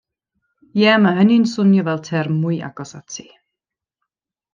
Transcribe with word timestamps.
Ie 0.85 0.93
mae 1.01 1.17
hynny'n 1.19 1.45
swnio 1.51 1.83
fel 1.89 2.01
term 2.07 2.39
mwy 2.45 2.57
agos 2.69 2.95
ati. 3.01 3.27